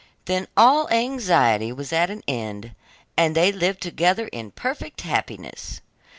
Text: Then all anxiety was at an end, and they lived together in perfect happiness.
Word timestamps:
Then 0.25 0.47
all 0.57 0.89
anxiety 0.89 1.71
was 1.71 1.93
at 1.93 2.09
an 2.09 2.23
end, 2.27 2.73
and 3.15 3.35
they 3.35 3.51
lived 3.51 3.81
together 3.81 4.25
in 4.29 4.49
perfect 4.49 5.01
happiness. 5.01 5.81